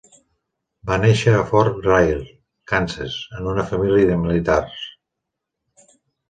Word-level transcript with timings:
Va 0.91 0.95
néixer 1.01 1.33
a 1.39 1.43
Fort 1.51 1.77
Riley, 1.87 2.23
Kansas, 2.71 3.19
en 3.41 3.51
una 3.53 3.67
família 3.75 4.09
de 4.13 4.17
militars. 4.25 4.83